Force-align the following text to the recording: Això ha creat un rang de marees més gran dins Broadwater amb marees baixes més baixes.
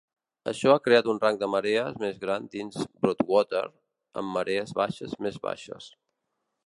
Això 0.51 0.71
ha 0.75 0.79
creat 0.85 1.09
un 1.11 1.19
rang 1.23 1.35
de 1.43 1.49
marees 1.55 1.99
més 2.03 2.17
gran 2.23 2.47
dins 2.55 2.79
Broadwater 3.07 3.63
amb 4.23 4.35
marees 4.39 4.75
baixes 4.81 5.15
més 5.27 5.39
baixes. 5.49 5.93